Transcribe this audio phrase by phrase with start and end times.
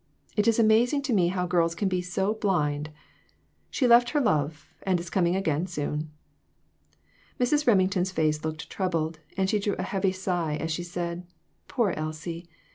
[0.35, 2.89] It is amazing to me how girls can be so blind!
[3.69, 6.09] She left her love, and is coming again soon."
[7.39, 7.67] Mrs.
[7.67, 11.27] Remington's face looked troubled, and she drew a heavy sigh as she said"
[11.67, 12.47] Poor Elsie